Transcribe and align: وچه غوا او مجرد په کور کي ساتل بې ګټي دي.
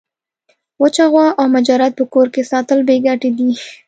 وچه 0.81 1.05
غوا 1.11 1.25
او 1.39 1.45
مجرد 1.55 1.91
په 1.97 2.03
کور 2.13 2.27
کي 2.33 2.41
ساتل 2.51 2.79
بې 2.87 2.95
ګټي 3.05 3.29
دي. 3.37 3.51